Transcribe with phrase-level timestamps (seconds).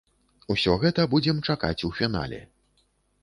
[0.53, 2.39] Усё гэта будзем чакаць у фінале.